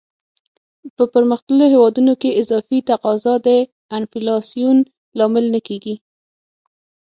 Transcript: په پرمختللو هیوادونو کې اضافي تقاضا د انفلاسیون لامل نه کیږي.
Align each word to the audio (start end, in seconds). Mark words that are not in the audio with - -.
په 0.95 1.03
پرمختللو 1.13 1.65
هیوادونو 1.73 2.13
کې 2.21 2.37
اضافي 2.41 2.79
تقاضا 2.91 3.33
د 3.47 3.49
انفلاسیون 3.97 4.77
لامل 5.17 5.45
نه 5.53 5.59
کیږي. 5.67 5.95